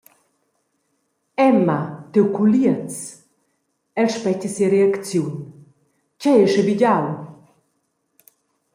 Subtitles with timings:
[1.49, 1.77] Emma,
[2.15, 2.95] tiu culiez…»,
[4.05, 5.35] el spetga sia reacziun,
[6.19, 7.05] «Tgei ei schabegiau?